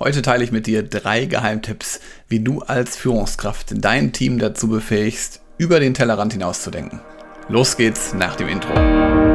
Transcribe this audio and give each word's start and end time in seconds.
Heute 0.00 0.22
teile 0.22 0.44
ich 0.44 0.52
mit 0.52 0.68
dir 0.68 0.84
drei 0.84 1.24
Geheimtipps, 1.24 1.98
wie 2.28 2.38
du 2.38 2.60
als 2.60 2.96
Führungskraft 2.96 3.84
dein 3.84 4.12
Team 4.12 4.38
dazu 4.38 4.68
befähigst, 4.68 5.40
über 5.58 5.80
den 5.80 5.92
Tellerrand 5.92 6.32
hinauszudenken. 6.32 7.00
Los 7.48 7.76
geht's 7.76 8.14
nach 8.14 8.36
dem 8.36 8.46
Intro. 8.46 9.27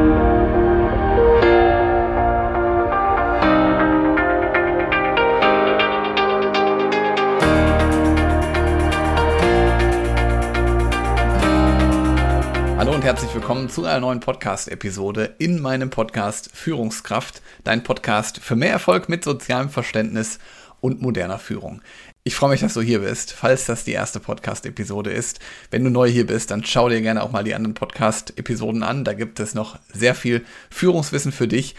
Und 13.04 13.08
herzlich 13.08 13.34
willkommen 13.34 13.68
zu 13.68 13.84
einer 13.84 14.00
neuen 14.00 14.20
Podcast-Episode 14.20 15.34
in 15.36 15.60
meinem 15.60 15.90
Podcast 15.90 16.48
Führungskraft, 16.54 17.42
dein 17.62 17.82
Podcast 17.82 18.38
für 18.38 18.56
mehr 18.56 18.70
Erfolg 18.70 19.10
mit 19.10 19.24
sozialem 19.24 19.68
Verständnis 19.68 20.38
und 20.80 21.02
moderner 21.02 21.38
Führung. 21.38 21.82
Ich 22.22 22.34
freue 22.34 22.48
mich, 22.48 22.62
dass 22.62 22.72
du 22.72 22.80
hier 22.80 23.00
bist, 23.00 23.34
falls 23.34 23.66
das 23.66 23.84
die 23.84 23.92
erste 23.92 24.20
Podcast-Episode 24.20 25.12
ist. 25.12 25.40
Wenn 25.70 25.84
du 25.84 25.90
neu 25.90 26.08
hier 26.08 26.26
bist, 26.26 26.50
dann 26.50 26.64
schau 26.64 26.88
dir 26.88 27.02
gerne 27.02 27.22
auch 27.22 27.30
mal 27.30 27.44
die 27.44 27.54
anderen 27.54 27.74
Podcast-Episoden 27.74 28.82
an. 28.82 29.04
Da 29.04 29.12
gibt 29.12 29.38
es 29.38 29.54
noch 29.54 29.78
sehr 29.92 30.14
viel 30.14 30.42
Führungswissen 30.70 31.30
für 31.30 31.46
dich. 31.46 31.74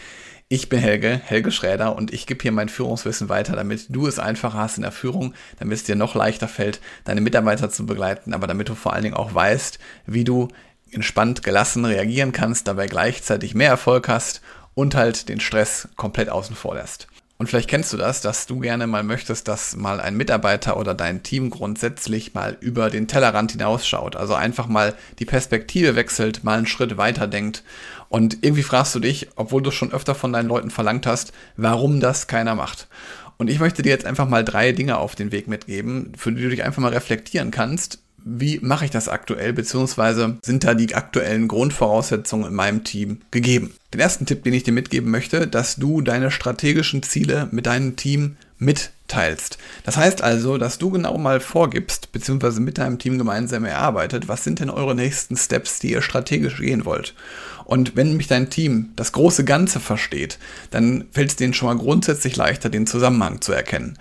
Ich 0.48 0.68
bin 0.68 0.78
Helge, 0.78 1.20
Helge 1.24 1.50
Schräder 1.50 1.96
und 1.96 2.14
ich 2.14 2.28
gebe 2.28 2.40
hier 2.40 2.52
mein 2.52 2.68
Führungswissen 2.68 3.28
weiter, 3.28 3.56
damit 3.56 3.86
du 3.88 4.06
es 4.06 4.20
einfacher 4.20 4.58
hast 4.58 4.76
in 4.76 4.82
der 4.82 4.92
Führung, 4.92 5.34
damit 5.58 5.78
es 5.78 5.82
dir 5.82 5.96
noch 5.96 6.14
leichter 6.14 6.46
fällt, 6.46 6.78
deine 7.02 7.20
Mitarbeiter 7.20 7.68
zu 7.68 7.84
begleiten, 7.84 8.32
aber 8.32 8.46
damit 8.46 8.68
du 8.68 8.76
vor 8.76 8.92
allen 8.92 9.02
Dingen 9.02 9.16
auch 9.16 9.34
weißt, 9.34 9.80
wie 10.06 10.22
du 10.22 10.46
entspannt, 10.90 11.42
gelassen 11.42 11.84
reagieren 11.84 12.32
kannst, 12.32 12.68
dabei 12.68 12.86
gleichzeitig 12.86 13.54
mehr 13.54 13.70
Erfolg 13.70 14.08
hast 14.08 14.40
und 14.74 14.94
halt 14.94 15.28
den 15.28 15.40
Stress 15.40 15.88
komplett 15.96 16.28
außen 16.28 16.56
vor 16.56 16.74
lässt. 16.74 17.08
Und 17.38 17.48
vielleicht 17.48 17.68
kennst 17.68 17.92
du 17.92 17.98
das, 17.98 18.22
dass 18.22 18.46
du 18.46 18.60
gerne 18.60 18.86
mal 18.86 19.02
möchtest, 19.02 19.46
dass 19.46 19.76
mal 19.76 20.00
ein 20.00 20.16
Mitarbeiter 20.16 20.78
oder 20.78 20.94
dein 20.94 21.22
Team 21.22 21.50
grundsätzlich 21.50 22.32
mal 22.32 22.56
über 22.60 22.88
den 22.88 23.08
Tellerrand 23.08 23.52
hinausschaut. 23.52 24.16
Also 24.16 24.34
einfach 24.34 24.68
mal 24.68 24.94
die 25.18 25.26
Perspektive 25.26 25.96
wechselt, 25.96 26.44
mal 26.44 26.56
einen 26.56 26.66
Schritt 26.66 26.96
weiter 26.96 27.26
denkt. 27.26 27.62
Und 28.08 28.38
irgendwie 28.42 28.62
fragst 28.62 28.94
du 28.94 29.00
dich, 29.00 29.28
obwohl 29.36 29.60
du 29.60 29.70
schon 29.70 29.92
öfter 29.92 30.14
von 30.14 30.32
deinen 30.32 30.48
Leuten 30.48 30.70
verlangt 30.70 31.06
hast, 31.06 31.32
warum 31.56 32.00
das 32.00 32.26
keiner 32.26 32.54
macht. 32.54 32.88
Und 33.36 33.50
ich 33.50 33.58
möchte 33.58 33.82
dir 33.82 33.90
jetzt 33.90 34.06
einfach 34.06 34.28
mal 34.28 34.44
drei 34.44 34.72
Dinge 34.72 34.96
auf 34.96 35.14
den 35.14 35.30
Weg 35.30 35.46
mitgeben, 35.46 36.12
für 36.16 36.32
die 36.32 36.40
du 36.42 36.48
dich 36.48 36.64
einfach 36.64 36.80
mal 36.80 36.94
reflektieren 36.94 37.50
kannst, 37.50 37.98
wie 38.28 38.58
mache 38.60 38.84
ich 38.84 38.90
das 38.90 39.08
aktuell, 39.08 39.52
beziehungsweise 39.52 40.36
sind 40.42 40.64
da 40.64 40.74
die 40.74 40.94
aktuellen 40.96 41.46
Grundvoraussetzungen 41.46 42.48
in 42.48 42.54
meinem 42.54 42.82
Team 42.82 43.20
gegeben. 43.30 43.72
Den 43.94 44.00
ersten 44.00 44.26
Tipp, 44.26 44.42
den 44.42 44.52
ich 44.52 44.64
dir 44.64 44.72
mitgeben 44.72 45.12
möchte, 45.12 45.46
dass 45.46 45.76
du 45.76 46.02
deine 46.02 46.32
strategischen 46.32 47.04
Ziele 47.04 47.48
mit 47.52 47.66
deinem 47.66 47.94
Team 47.94 48.36
mitteilst. 48.58 49.58
Das 49.84 49.96
heißt 49.96 50.22
also, 50.22 50.58
dass 50.58 50.78
du 50.78 50.90
genau 50.90 51.16
mal 51.18 51.38
vorgibst, 51.38 52.10
beziehungsweise 52.10 52.60
mit 52.60 52.78
deinem 52.78 52.98
Team 52.98 53.16
gemeinsam 53.16 53.64
erarbeitet, 53.64 54.26
was 54.26 54.42
sind 54.42 54.58
denn 54.58 54.70
eure 54.70 54.96
nächsten 54.96 55.36
Steps, 55.36 55.78
die 55.78 55.92
ihr 55.92 56.02
strategisch 56.02 56.58
gehen 56.58 56.84
wollt. 56.84 57.14
Und 57.64 57.94
wenn 57.94 58.08
nämlich 58.08 58.26
dein 58.26 58.50
Team 58.50 58.90
das 58.96 59.12
große 59.12 59.44
Ganze 59.44 59.78
versteht, 59.78 60.38
dann 60.72 61.04
fällt 61.12 61.30
es 61.30 61.36
denen 61.36 61.54
schon 61.54 61.68
mal 61.68 61.82
grundsätzlich 61.82 62.34
leichter, 62.34 62.70
den 62.70 62.88
Zusammenhang 62.88 63.40
zu 63.40 63.52
erkennen. 63.52 63.98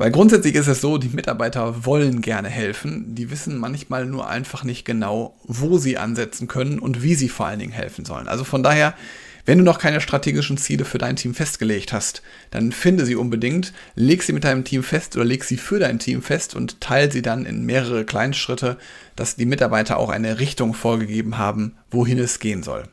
Weil 0.00 0.12
grundsätzlich 0.12 0.54
ist 0.54 0.68
es 0.68 0.80
so, 0.80 0.96
die 0.96 1.08
Mitarbeiter 1.08 1.84
wollen 1.84 2.20
gerne 2.20 2.48
helfen, 2.48 3.16
die 3.16 3.32
wissen 3.32 3.58
manchmal 3.58 4.06
nur 4.06 4.28
einfach 4.28 4.62
nicht 4.62 4.84
genau, 4.84 5.34
wo 5.42 5.76
sie 5.78 5.98
ansetzen 5.98 6.46
können 6.46 6.78
und 6.78 7.02
wie 7.02 7.16
sie 7.16 7.28
vor 7.28 7.46
allen 7.46 7.58
Dingen 7.58 7.72
helfen 7.72 8.04
sollen. 8.04 8.28
Also 8.28 8.44
von 8.44 8.62
daher, 8.62 8.94
wenn 9.44 9.58
du 9.58 9.64
noch 9.64 9.80
keine 9.80 10.00
strategischen 10.00 10.56
Ziele 10.56 10.84
für 10.84 10.98
dein 10.98 11.16
Team 11.16 11.34
festgelegt 11.34 11.92
hast, 11.92 12.22
dann 12.52 12.70
finde 12.70 13.06
sie 13.06 13.16
unbedingt, 13.16 13.72
leg 13.96 14.22
sie 14.22 14.32
mit 14.32 14.44
deinem 14.44 14.62
Team 14.62 14.84
fest 14.84 15.16
oder 15.16 15.24
leg 15.24 15.42
sie 15.42 15.56
für 15.56 15.80
dein 15.80 15.98
Team 15.98 16.22
fest 16.22 16.54
und 16.54 16.80
teile 16.80 17.10
sie 17.10 17.22
dann 17.22 17.44
in 17.44 17.66
mehrere 17.66 18.04
Kleinschritte, 18.04 18.78
dass 19.16 19.34
die 19.34 19.46
Mitarbeiter 19.46 19.96
auch 19.96 20.10
eine 20.10 20.38
Richtung 20.38 20.74
vorgegeben 20.74 21.38
haben, 21.38 21.76
wohin 21.90 22.20
es 22.20 22.38
gehen 22.38 22.62
soll. 22.62 22.84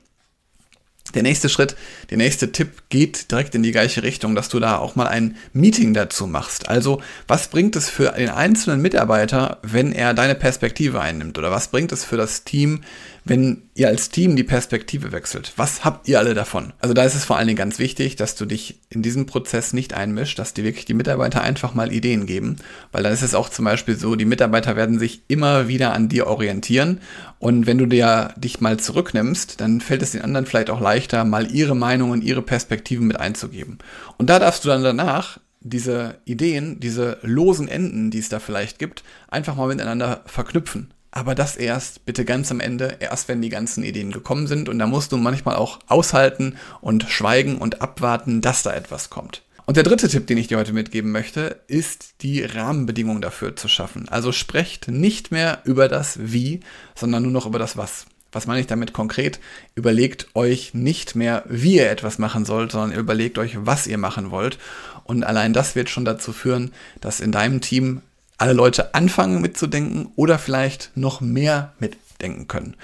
Der 1.16 1.24
nächste 1.24 1.50
Schritt, 1.50 1.76
der 2.10 2.18
nächste 2.18 2.52
Tipp 2.52 2.84
geht 2.90 3.32
direkt 3.32 3.56
in 3.56 3.64
die 3.64 3.72
gleiche 3.72 4.04
Richtung, 4.04 4.36
dass 4.36 4.50
du 4.50 4.60
da 4.60 4.78
auch 4.78 4.96
mal 4.96 5.08
ein 5.08 5.38
Meeting 5.54 5.94
dazu 5.94 6.28
machst. 6.28 6.70
Also, 6.70 7.02
was 7.28 7.48
bringt 7.48 7.76
es 7.76 7.90
für 7.90 8.12
den 8.12 8.30
einzelnen 8.30 8.82
Mitarbeiter, 8.82 9.60
wenn 9.64 9.94
er 9.94 10.14
deine 10.14 10.36
Perspektive 10.36 11.00
einnimmt? 11.00 11.38
Oder 11.38 11.52
was 11.52 11.70
bringt 11.70 11.92
es 11.94 12.04
für 12.04 12.18
das 12.18 12.44
Team, 12.44 12.82
wenn 13.24 13.64
ihr 13.74 13.88
als 13.88 14.10
Team 14.10 14.36
die 14.36 14.44
Perspektive 14.44 15.12
wechselt? 15.12 15.54
Was 15.58 15.84
habt 15.84 16.08
ihr 16.08 16.20
alle 16.20 16.34
davon? 16.34 16.74
Also 16.80 16.94
da 16.94 17.04
ist 17.04 17.16
es 17.16 17.26
vor 17.26 17.38
allen 17.38 17.48
Dingen 17.48 17.58
ganz 17.58 17.80
wichtig, 17.80 18.16
dass 18.16 18.36
du 18.36 18.46
dich 18.46 18.80
in 18.90 19.02
diesen 19.02 19.26
Prozess 19.26 19.74
nicht 19.74 19.94
einmischst, 19.94 20.38
dass 20.38 20.54
dir 20.54 20.64
wirklich 20.64 20.86
die 20.86 20.94
Mitarbeiter 20.94 21.42
einfach 21.42 21.74
mal 21.74 21.92
Ideen 21.92 22.28
geben, 22.28 22.58
weil 22.92 23.04
dann 23.04 23.14
ist 23.14 23.24
es 23.24 23.36
auch 23.36 23.50
zum 23.50 23.66
Beispiel 23.66 23.98
so, 23.98 24.16
die 24.16 24.26
Mitarbeiter 24.26 24.76
werden 24.76 25.00
sich 25.00 25.22
immer 25.28 25.68
wieder 25.68 25.94
an 25.94 26.08
dir 26.08 26.28
orientieren 26.28 27.02
und 27.40 27.68
wenn 27.68 27.78
du 27.78 27.86
dir 27.86 28.34
dich 28.38 28.62
mal 28.62 28.78
zurücknimmst, 28.78 29.60
dann 29.60 29.82
fällt 29.82 30.02
es 30.02 30.12
den 30.12 30.22
anderen 30.22 30.46
vielleicht 30.46 30.70
auch 30.70 30.80
leichter, 31.06 31.24
mal 31.24 31.52
ihre 31.52 31.76
Meinungen, 31.76 32.22
ihre 32.22 32.42
Perspektiven 32.42 33.08
mit 33.08 33.20
einzugeben. 33.20 33.78
Und 34.18 34.30
da 34.30 34.40
darfst 34.40 34.66
du 34.66 34.70
dann 34.70 34.84
danach 34.84 35.40
diese 35.62 36.18
Ideen, 36.26 36.80
diese 36.80 37.18
losen 37.22 37.68
Enden, 37.68 38.12
die 38.12 38.20
es 38.20 38.30
da 38.30 38.40
vielleicht 38.40 38.80
gibt, 38.80 39.04
einfach 39.28 39.56
mal 39.56 39.68
miteinander 39.68 40.22
verknüpfen 40.26 40.92
aber 41.18 41.34
das 41.34 41.56
erst 41.56 42.06
bitte 42.06 42.26
ganz 42.26 42.52
am 42.52 42.60
Ende, 42.60 42.98
erst 43.00 43.30
wenn 43.30 43.42
die 43.42 43.48
ganzen 43.48 43.86
Ideen 43.86 44.12
gekommen 44.12 44.48
sind. 44.48 44.68
Und 44.68 44.80
da 44.80 44.86
musst 44.86 45.14
du 45.14 45.18
manchmal 45.18 45.56
auch 45.56 45.80
aushalten 45.88 46.58
und 46.82 47.06
schweigen 47.08 47.58
und 47.58 47.82
abwarten, 47.82 48.42
dass 48.42 48.64
da 48.64 48.74
etwas 48.74 49.10
kommt. 49.10 49.42
Und 49.66 49.78
der 49.78 49.86
dritte 49.86 50.10
Tipp, 50.10 50.28
den 50.28 50.38
ich 50.38 50.48
dir 50.48 50.58
heute 50.58 50.74
mitgeben 50.74 51.14
möchte, 51.14 51.62
ist 51.68 52.16
die 52.22 52.44
Rahmenbedingungen 52.44 53.22
dafür 53.22 53.56
zu 53.56 53.70
schaffen. 53.70 54.10
Also 54.10 54.34
sprecht 54.34 54.90
nicht 54.90 55.32
mehr 55.32 55.62
über 55.64 55.88
das 55.88 56.20
Wie, 56.22 56.60
sondern 56.96 57.24
nur 57.24 57.32
noch 57.32 57.46
über 57.46 57.60
das 57.60 57.78
Was. 57.78 58.08
Was 58.36 58.48
meine 58.48 58.60
ich 58.60 58.68
damit 58.68 58.92
konkret? 58.92 59.40
Überlegt 59.76 60.28
euch 60.36 60.74
nicht 60.74 61.16
mehr, 61.16 61.44
wie 61.48 61.76
ihr 61.76 61.90
etwas 61.90 62.20
machen 62.20 62.44
sollt, 62.44 62.74
sondern 62.74 63.00
überlegt 63.00 63.38
euch, 63.38 63.56
was 63.62 63.88
ihr 63.88 63.98
machen 63.98 64.30
wollt. 64.30 64.60
Und 65.06 65.24
allein 65.24 65.54
das 65.54 65.76
wird 65.76 65.90
schon 65.90 66.04
dazu 66.04 66.34
führen, 66.34 66.74
dass 67.00 67.22
in 67.22 67.32
deinem 67.32 67.62
Team 67.62 68.02
alle 68.38 68.52
Leute 68.52 68.94
anfangen 68.94 69.42
mitzudenken 69.42 70.10
oder 70.18 70.38
vielleicht 70.38 70.92
noch 70.96 71.22
mehr 71.22 71.72
mitdenken 71.80 72.50
können. 72.50 72.76